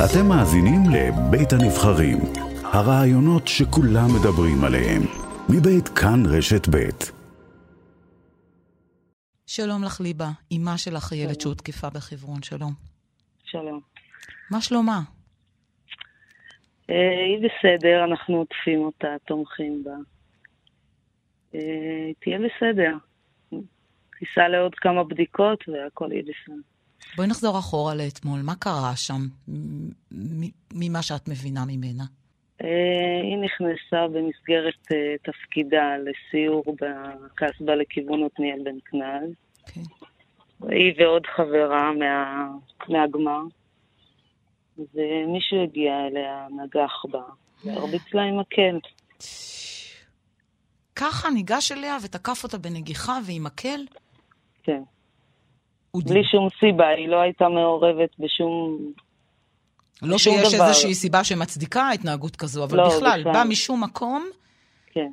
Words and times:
אתם 0.00 0.28
מאזינים 0.28 0.80
לבית 0.94 1.52
הנבחרים, 1.52 2.18
הרעיונות 2.64 3.48
שכולם 3.48 4.08
מדברים 4.16 4.64
עליהם, 4.64 5.02
מבית 5.48 5.88
כאן 5.88 6.20
רשת 6.26 6.68
בית. 6.68 7.12
שלום 9.46 9.84
לך 9.84 10.00
ליבה, 10.00 10.28
אימה 10.50 10.78
שלך 10.78 11.12
הילד 11.12 11.40
שהותקפה 11.40 11.90
בחברון, 11.90 12.42
שלום. 12.42 12.72
שלום. 13.44 13.80
מה 14.50 14.60
שלומה? 14.60 15.00
אה, 16.90 17.24
היא 17.26 17.38
בסדר, 17.48 18.04
אנחנו 18.04 18.36
עוטפים 18.36 18.80
אותה, 18.80 19.16
תומכים 19.26 19.84
בה. 19.84 19.96
אה, 21.54 21.60
היא 22.06 22.14
תהיה 22.20 22.38
בסדר. 22.38 22.96
תיסע 24.18 24.48
לעוד 24.48 24.74
כמה 24.74 25.04
בדיקות 25.04 25.68
והכל 25.68 26.08
יהיה 26.12 26.22
בסדר. 26.22 26.71
בואי 27.16 27.28
נחזור 27.28 27.58
אחורה 27.58 27.94
לאתמול, 27.94 28.40
מה 28.42 28.54
קרה 28.54 28.96
שם, 28.96 29.20
ממה 30.74 31.02
שאת 31.02 31.28
מבינה 31.28 31.64
ממנה? 31.66 32.04
אה, 32.62 33.20
היא 33.22 33.38
נכנסה 33.38 34.08
במסגרת 34.08 34.86
תפקידה 35.22 35.96
לסיור 35.96 36.64
בקסבה 36.80 37.74
לכיוון 37.74 38.24
עתניאל 38.24 38.58
בן 38.64 38.78
כנז. 38.90 39.32
Okay. 39.32 39.80
אוקיי. 40.60 40.82
היא 40.82 40.94
ועוד 40.98 41.26
חברה 41.36 41.92
מה, 41.92 42.48
מהגמר. 42.88 43.42
ומישהו 44.78 45.62
הגיע 45.62 45.92
אליה, 46.06 46.46
נגח 46.50 47.04
בה, 47.10 47.22
והרביץ 47.64 48.14
לה 48.14 48.22
עם 48.22 48.40
מקל. 48.40 48.78
ככה 50.96 51.30
ניגש 51.30 51.72
אליה 51.72 51.96
ותקף 52.04 52.44
אותה 52.44 52.58
בנגיחה 52.58 53.18
ועם 53.26 53.44
מקל? 53.44 53.86
כן. 54.62 54.82
בלי 55.96 56.24
שום 56.24 56.48
סיבה, 56.60 56.88
היא 56.88 57.08
לא 57.08 57.20
הייתה 57.20 57.48
מעורבת 57.48 58.10
בשום... 58.18 58.78
לא 60.02 60.18
שיש 60.18 60.54
דבר. 60.54 60.64
איזושהי 60.64 60.94
סיבה 60.94 61.24
שמצדיקה 61.24 61.90
התנהגות 61.90 62.36
כזו, 62.36 62.64
אבל 62.64 62.76
לא, 62.76 62.88
בכלל, 62.88 63.20
בכלל, 63.20 63.32
בא 63.32 63.42
משום 63.48 63.84
מקום. 63.84 64.24
כן. 64.92 65.10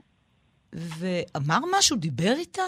ואמר 0.73 1.59
משהו, 1.77 1.97
דיבר 1.97 2.33
איתה? 2.37 2.61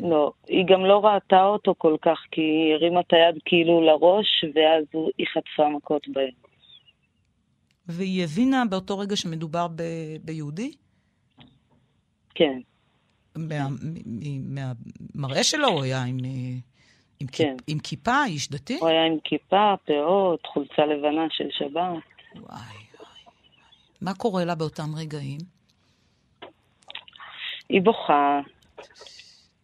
לא, 0.00 0.32
היא 0.48 0.64
גם 0.68 0.84
לא 0.84 1.04
ראתה 1.04 1.44
אותו 1.44 1.74
כל 1.78 1.96
כך, 2.02 2.18
כי 2.30 2.40
היא 2.40 2.74
הרימה 2.74 3.00
את 3.00 3.12
היד 3.12 3.42
כאילו 3.44 3.80
לראש, 3.80 4.44
ואז 4.54 4.84
היא 5.18 5.26
חטפה 5.34 5.68
מכות 5.68 6.08
בהם. 6.08 6.34
והיא 7.86 8.24
הבינה 8.24 8.64
באותו 8.70 8.98
רגע 8.98 9.16
שמדובר 9.16 9.66
ב- 9.68 10.16
ביהודי? 10.24 10.72
כן. 12.34 12.58
מה, 13.36 13.68
מהמראה 15.14 15.44
שלו 15.44 15.68
הוא 15.68 15.82
היה 15.82 16.02
עם, 16.02 16.16
עם, 17.22 17.26
כן. 17.26 17.56
כיפ, 17.56 17.64
עם 17.66 17.78
כיפה, 17.78 18.24
איש 18.24 18.50
דתי? 18.50 18.78
הוא 18.80 18.88
היה 18.88 19.04
עם 19.04 19.16
כיפה, 19.24 19.74
פאות, 19.86 20.46
חולצה 20.46 20.86
לבנה 20.86 21.26
של 21.30 21.48
שבת. 21.50 21.74
וואי, 21.76 22.02
וואי. 22.36 23.22
מה 24.02 24.14
קורה 24.14 24.44
לה 24.44 24.54
באותם 24.54 24.94
רגעים? 24.96 25.40
היא 27.68 27.82
בוכה, 27.82 28.40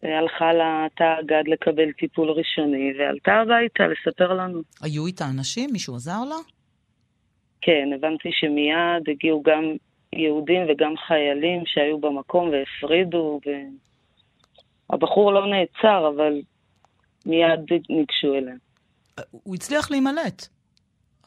הלכה 0.03 0.53
לתא 0.53 1.03
הגד 1.19 1.43
לקבל 1.47 1.91
טיפול 1.91 2.29
ראשוני, 2.29 2.93
ועלתה 2.99 3.33
הביתה 3.33 3.83
לספר 3.87 4.33
לנו. 4.33 4.61
היו 4.81 5.05
איתה 5.05 5.25
אנשים? 5.37 5.69
מישהו 5.73 5.95
עזר 5.95 6.23
לה? 6.29 6.35
כן, 7.61 7.89
הבנתי 7.95 8.29
שמיד 8.31 9.09
הגיעו 9.09 9.43
גם 9.43 9.63
יהודים 10.13 10.61
וגם 10.69 10.93
חיילים 11.07 11.63
שהיו 11.65 11.99
במקום 11.99 12.49
והפרידו, 12.49 13.39
והבחור 14.89 15.33
לא 15.33 15.45
נעצר, 15.47 16.11
אבל 16.15 16.41
מיד 17.29 17.59
ניגשו 17.89 18.35
אליהם. 18.35 18.57
הוא 19.31 19.55
הצליח 19.55 19.91
להימלט, 19.91 20.47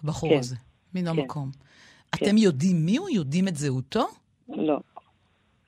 הבחור 0.03 0.31
כן, 0.31 0.39
הזה, 0.39 0.57
מן 0.95 1.01
כן. 1.01 1.09
המקום. 1.09 1.51
כן. 1.53 2.27
אתם 2.27 2.37
יודעים 2.37 2.87
מי 2.87 2.97
הוא? 2.97 3.09
יודעים 3.09 3.49
את 3.49 3.57
זהותו? 3.57 4.07
לא. 4.49 4.79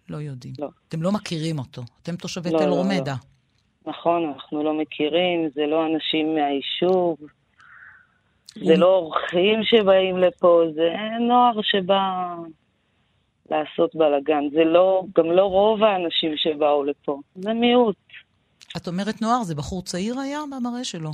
לא 0.08 0.16
יודעים. 0.16 0.54
לא. 0.58 0.68
אתם 0.88 1.02
לא 1.02 1.12
מכירים 1.12 1.58
אותו. 1.58 1.82
אתם 2.02 2.16
תושבי 2.16 2.50
לא, 2.50 2.58
תל 2.58 2.66
לא, 2.66 2.74
רומדה. 2.74 3.12
לא. 3.12 3.92
נכון, 3.92 4.32
אנחנו 4.34 4.62
לא 4.62 4.74
מכירים, 4.74 5.48
זה 5.54 5.66
לא 5.66 5.86
אנשים 5.86 6.34
מהיישוב, 6.34 7.16
זה 8.54 8.76
לא 8.76 8.86
אורחים 8.86 9.60
שבאים 9.62 10.18
לפה, 10.18 10.62
זה 10.74 10.94
נוער 11.20 11.62
שבא 11.62 12.34
לעשות 13.50 13.94
בלאגן. 13.94 14.44
זה 14.52 14.64
לא, 14.64 15.04
גם 15.16 15.30
לא 15.30 15.44
רוב 15.44 15.82
האנשים 15.82 16.36
שבאו 16.36 16.84
לפה, 16.84 17.20
זה 17.34 17.52
מיעוט. 17.52 17.96
את 18.76 18.86
אומרת 18.86 19.22
נוער, 19.22 19.42
זה 19.42 19.54
בחור 19.54 19.82
צעיר 19.82 20.18
היה 20.20 20.40
במראה 20.50 20.84
שלו? 20.84 21.10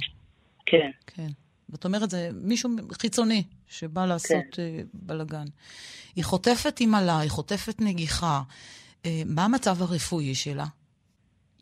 כן. 0.66 0.90
כן. 1.06 1.28
זאת 1.68 1.84
אומרת, 1.84 2.10
זה 2.10 2.30
מישהו 2.34 2.70
חיצוני 2.92 3.42
שבא 3.68 4.06
לעשות 4.06 4.44
כן. 4.52 4.62
uh, 4.62 4.86
בלאגן. 4.94 5.44
היא 6.16 6.24
חוטפת 6.24 6.80
עם 6.80 6.94
עלה, 6.94 7.18
היא 7.18 7.30
חוטפת 7.30 7.80
נגיחה. 7.80 8.42
אה, 9.06 9.22
מה 9.26 9.44
המצב 9.44 9.82
הרפואי 9.82 10.34
שלה? 10.34 10.64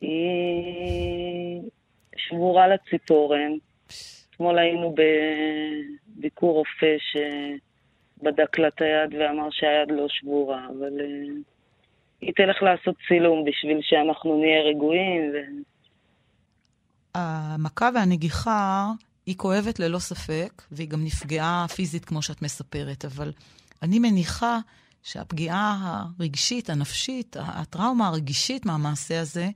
היא 0.01 1.61
שבורה 2.17 2.69
לציפורן. 2.69 3.53
אתמול 4.31 4.59
היינו 4.59 4.95
בביקור 6.17 6.53
רופא 6.53 6.97
שבדק 8.19 8.59
לה 8.59 8.69
את 8.69 8.81
היד 8.81 9.15
ואמר 9.15 9.49
שהיד 9.51 9.89
לא 9.89 10.07
שבורה, 10.09 10.67
אבל 10.67 11.01
אה, 11.01 11.07
היא 12.21 12.33
תלך 12.37 12.63
לעשות 12.63 12.97
צילום 13.09 13.45
בשביל 13.45 13.79
שאנחנו 13.83 14.41
נהיה 14.41 14.63
רגועים. 14.63 15.33
ו... 15.33 15.37
המכה 17.15 17.91
והנגיחה 17.95 18.87
היא 19.27 19.37
כואבת 19.37 19.79
ללא 19.81 19.99
ספק, 19.99 20.63
והיא 20.73 20.89
גם 20.89 21.05
נפגעה 21.05 21.67
פיזית 21.77 22.05
כמו 22.05 22.23
שאת 22.23 22.43
מספרת, 22.43 23.05
אבל 23.05 23.33
אני 23.83 23.99
מניחה 23.99 24.59
שהפגיעה 25.03 25.77
הרגשית, 26.19 26.71
הנפשית, 26.71 27.37
הטראומה 27.41 28.09
הרגישית 28.09 28.67
מהמעשה 28.67 29.21
הזה, 29.21 29.47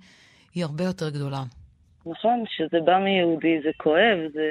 היא 0.54 0.64
הרבה 0.64 0.84
יותר 0.84 1.10
גדולה. 1.10 1.42
נכון, 2.06 2.44
שזה 2.48 2.80
בא 2.84 2.98
מיהודי, 2.98 3.60
זה 3.64 3.70
כואב, 3.76 4.18
זה... 4.32 4.48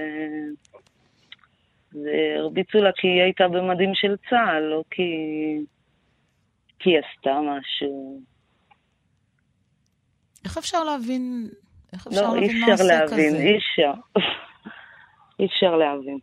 זה 1.91 2.35
הרביצו 2.37 2.77
לה 2.77 2.91
כי 2.95 3.07
היא 3.07 3.21
הייתה 3.21 3.47
במדים 3.47 3.91
של 3.93 4.15
צה"ל, 4.29 4.63
לא 4.63 4.83
כי... 4.91 5.03
היא 6.85 6.99
עשתה 6.99 7.39
משהו. 7.41 8.21
איך 10.45 10.57
אפשר 10.57 10.83
להבין, 10.83 11.47
איך 11.93 12.07
אפשר 12.07 12.21
לא, 12.21 12.35
להבין 12.35 12.59
מעשה 12.59 12.83
להבין, 12.83 13.07
כזה? 13.07 13.15
לא, 13.15 13.43
אי 13.43 13.57
אפשר 13.57 13.85
להבין, 13.85 13.95
אי 14.15 14.17
אפשר. 14.17 14.21
אי 15.39 15.45
אפשר 15.45 15.75
להבין. 15.75 16.19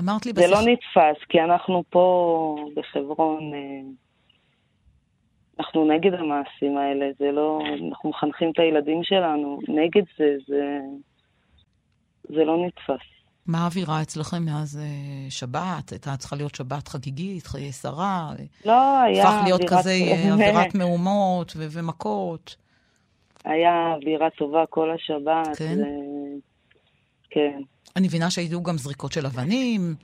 אמרת 0.00 0.26
לי 0.26 0.32
בשיח... 0.32 0.46
זה 0.46 0.54
לא 0.54 0.60
נתפס, 0.72 1.24
כי 1.28 1.40
אנחנו 1.40 1.84
פה 1.90 2.56
בחברון, 2.74 3.54
אה, 3.54 3.90
אנחנו 5.58 5.84
נגד 5.84 6.14
המעשים 6.14 6.76
האלה, 6.76 7.06
זה 7.18 7.32
לא... 7.32 7.60
אנחנו 7.88 8.10
מחנכים 8.10 8.50
את 8.50 8.58
הילדים 8.58 9.04
שלנו, 9.04 9.60
נגד 9.68 10.02
זה, 10.18 10.36
זה, 10.46 10.78
זה 12.22 12.44
לא 12.44 12.66
נתפס. 12.66 13.15
מה 13.48 13.58
האווירה 13.58 14.02
אצלכם 14.02 14.44
מאז 14.44 14.78
אה, 14.82 15.30
שבת? 15.30 15.90
הייתה 15.90 16.16
צריכה 16.16 16.36
להיות 16.36 16.54
שבת 16.54 16.88
חגיגית, 16.88 17.46
חיי 17.46 17.72
שרה? 17.72 18.30
לא, 18.64 19.00
היה... 19.00 19.28
הפך 19.28 19.40
להיות 19.44 19.60
כזה 19.68 19.90
אה, 19.90 20.32
אווירת 20.32 20.74
מהומות 20.74 21.52
ו- 21.56 21.66
ומכות. 21.70 22.56
היה 23.44 23.94
אווירה 23.94 24.30
טובה 24.30 24.66
כל 24.70 24.90
השבת. 24.90 25.56
כן? 25.56 25.78
ו... 25.80 25.86
כן. 27.30 27.60
אני 27.96 28.06
מבינה 28.06 28.30
שהיו 28.30 28.62
גם 28.62 28.78
זריקות 28.78 29.12
של 29.12 29.26
אבנים. 29.26 29.94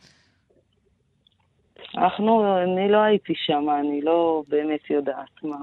אנחנו, 1.97 2.63
אני 2.63 2.89
לא 2.89 2.99
הייתי 2.99 3.33
שם, 3.37 3.67
אני 3.81 4.01
לא 4.01 4.43
באמת 4.49 4.91
יודעת 4.91 5.43
מה... 5.43 5.59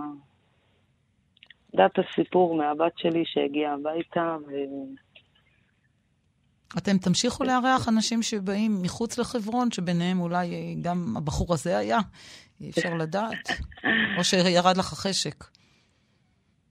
יודעת 1.74 1.92
הסיפור 2.00 2.56
מהבת 2.56 2.92
שלי 2.98 3.24
שהגיעה 3.26 3.74
הביתה, 3.74 4.38
ו... 4.48 4.52
אתם 6.78 6.98
תמשיכו 6.98 7.44
לארח 7.44 7.90
אנשים 7.90 8.22
שבאים 8.22 8.82
מחוץ 8.82 9.18
לחברון, 9.18 9.72
שביניהם 9.72 10.20
אולי 10.20 10.76
גם 10.82 11.14
הבחור 11.18 11.54
הזה 11.54 11.78
היה? 11.78 12.00
אי 12.62 12.70
אפשר 12.70 12.94
לדעת. 12.94 13.50
או 14.18 14.24
שירד 14.24 14.78
לך 14.78 14.94
החשק. 14.94 15.44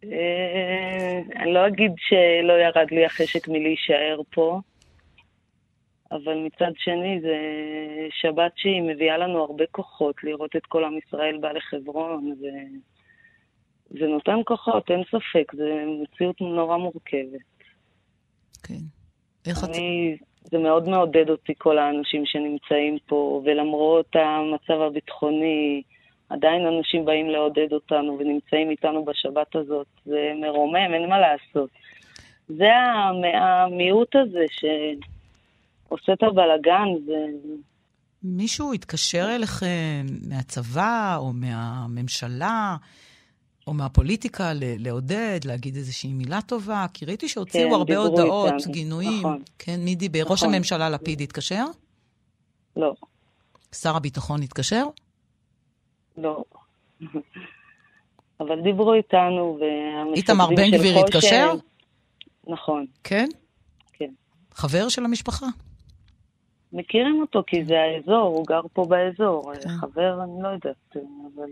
אה, 0.05 1.21
אני 1.37 1.55
לא 1.55 1.67
אגיד 1.67 1.93
שלא 1.99 2.53
ירד 2.53 2.91
לי 2.91 3.05
החשק 3.05 3.49
מלהישאר 3.49 4.21
פה. 4.31 4.61
אבל 6.13 6.35
מצד 6.35 6.73
שני 6.77 7.21
זה 7.21 7.37
שבת 8.11 8.53
שהיא 8.57 8.83
מביאה 8.83 9.19
לנו 9.19 9.39
הרבה 9.39 9.65
כוחות 9.71 10.25
לראות 10.25 10.57
את 10.57 10.67
כל 10.67 10.85
עם 10.85 10.99
ישראל 10.99 11.39
בא 11.41 11.53
לחברון, 11.53 12.35
וזה 13.91 14.07
נותן 14.07 14.37
כוחות, 14.45 14.91
אין 14.91 15.03
ספק, 15.05 15.53
זו 15.57 15.65
מציאות 16.03 16.41
נורא 16.41 16.77
מורכבת. 16.77 17.49
כן. 18.63 18.98
איך 19.47 19.65
את... 19.65 19.71
זה 20.51 20.59
מאוד 20.59 20.89
מעודד 20.89 21.31
אותי, 21.31 21.53
כל 21.59 21.79
האנשים 21.79 22.23
שנמצאים 22.27 22.99
פה, 23.07 23.43
ולמרות 23.45 24.17
המצב 24.17 24.81
הביטחוני, 24.81 25.83
עדיין 26.29 26.67
אנשים 26.67 27.05
באים 27.05 27.31
לעודד 27.31 27.73
אותנו 27.73 28.19
ונמצאים 28.19 28.71
איתנו 28.71 29.05
בשבת 29.05 29.57
הזאת. 29.57 29.87
זה 30.05 30.33
מרומם, 30.41 30.95
אין 30.95 31.09
מה 31.09 31.19
לעשות. 31.19 31.71
זה 32.49 32.69
המיעוט 33.35 34.17
הזה 34.17 34.45
ש... 34.51 34.65
עושה 35.89 36.13
את 36.13 36.23
הבלאגן, 36.23 36.89
ו... 37.07 37.11
מישהו 38.23 38.73
התקשר 38.73 39.27
אליכם 39.35 40.07
מהצבא 40.29 41.17
או 41.19 41.33
מהממשלה 41.33 42.77
או 43.69 43.75
מהפוליטיקה 43.75 44.53
לעודד, 44.55 45.41
להגיד 45.45 45.77
איזושהי 45.77 46.13
מילה 46.13 46.41
טובה? 46.43 46.87
כי 46.95 47.05
ראיתי 47.05 47.29
שהוציאו 47.29 47.69
כן, 47.69 47.75
הרבה 47.75 47.97
הודעות, 47.97 48.53
איתנו. 48.53 48.73
גינויים. 48.73 49.19
נכון. 49.21 49.43
כן, 49.59 49.81
מי 49.81 49.95
דיבר? 49.95 50.23
ראש 50.27 50.43
נכון. 50.43 50.55
הממשלה 50.55 50.91
לפיד 50.91 51.21
התקשר? 51.21 51.65
לא, 52.77 52.95
שר 53.75 53.97
הביטחון 53.97 54.43
התקשר? 54.43 54.85
לא. 56.19 56.45
אבל 58.41 58.61
דיברו 58.63 58.95
איתנו, 58.95 59.59
והמפקדים 59.61 60.15
איתמר 60.15 60.49
בן 60.57 60.71
של 60.71 60.79
גביר 60.79 60.99
התקשר? 60.99 61.53
נכון, 62.47 62.87
כן? 63.05 63.29
כן. 63.93 64.11
חבר 64.51 64.89
של 64.89 65.05
המשפחה? 65.05 65.47
מכירים 66.73 67.21
אותו 67.21 67.43
כי 67.47 67.65
זה 67.65 67.75
האזור, 67.81 68.37
הוא 68.37 68.47
גר 68.47 68.61
פה 68.73 68.85
באזור. 68.85 69.53
כן. 69.55 69.69
חבר, 69.69 70.23
אני 70.23 70.43
לא 70.43 70.49
יודעת, 70.49 70.97
אבל 71.35 71.51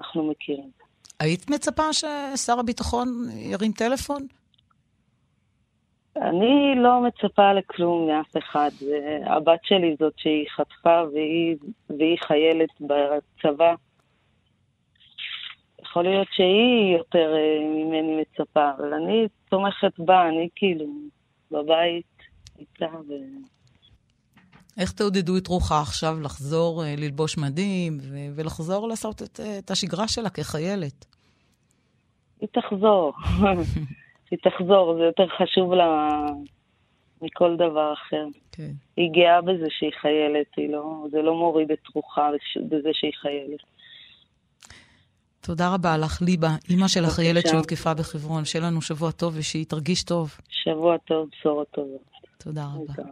אנחנו 0.00 0.30
מכירים. 0.30 0.70
היית 1.20 1.50
מצפה 1.50 1.92
ששר 1.92 2.58
הביטחון 2.58 3.08
ירים 3.32 3.72
טלפון? 3.72 4.26
אני 6.16 6.74
לא 6.76 7.02
מצפה 7.02 7.52
לכלום 7.52 8.06
מאף 8.06 8.36
אחד. 8.36 8.70
הבת 9.26 9.60
שלי 9.64 9.96
זאת 10.00 10.12
שהיא 10.16 10.46
חטפה 10.56 11.02
והיא, 11.12 11.56
והיא 11.88 12.18
חיילת 12.26 12.70
בצבא. 12.80 13.74
יכול 15.82 16.04
להיות 16.04 16.28
שהיא 16.32 16.96
יותר 16.98 17.34
אה, 17.34 17.66
ממני 17.68 18.22
מצפה, 18.22 18.70
אבל 18.78 18.94
אני 18.94 19.26
תומכת 19.48 19.98
בה, 19.98 20.28
אני 20.28 20.48
כאילו 20.56 20.86
בבית 21.50 22.16
איתה. 22.58 22.96
ו... 23.08 23.12
איך 24.78 24.92
תעודדו 24.92 25.36
את 25.36 25.46
רוחה 25.46 25.80
עכשיו 25.80 26.20
לחזור 26.20 26.84
אה, 26.84 26.94
ללבוש 26.98 27.38
מדים 27.38 27.98
ו- 28.02 28.28
ולחזור 28.34 28.88
לעשות 28.88 29.22
את, 29.22 29.40
אה, 29.40 29.58
את 29.58 29.70
השגרה 29.70 30.08
שלה 30.08 30.30
כחיילת? 30.30 31.09
היא 32.40 32.48
תחזור. 32.52 33.12
היא 34.30 34.38
תחזור, 34.42 34.94
זה 34.98 35.02
יותר 35.04 35.26
חשוב 35.28 35.72
לה 35.72 36.20
מכל 37.22 37.56
דבר 37.56 37.92
אחר. 37.92 38.26
כן. 38.52 38.70
היא 38.96 39.10
גאה 39.12 39.40
בזה 39.40 39.66
שהיא 39.70 39.90
חיילת, 40.00 40.46
היא 40.56 40.72
לא, 40.72 41.06
זה 41.10 41.22
לא 41.22 41.34
מוריד 41.34 41.70
את 41.70 41.86
רוחה 41.94 42.30
בזה 42.68 42.88
שהיא 42.92 43.12
חיילת. 43.22 43.60
תודה 45.40 45.74
רבה 45.74 45.96
לך, 45.96 46.22
ליבה, 46.22 46.50
אימא 46.70 46.88
של. 46.88 47.04
החיילת 47.04 47.46
שהותקפה 47.46 47.94
בחברון. 47.94 48.44
שיהיה 48.44 48.66
לנו 48.66 48.82
שבוע 48.82 49.10
טוב 49.10 49.34
ושהיא 49.36 49.66
תרגיש 49.66 50.02
טוב. 50.04 50.36
שבוע 50.48 50.96
טוב, 50.98 51.28
בשורות 51.32 51.68
טובות. 51.70 52.00
תודה 52.38 52.64
רבה. 52.74 53.10